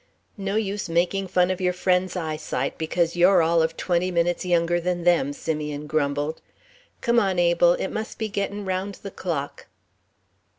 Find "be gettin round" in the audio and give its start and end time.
8.17-8.95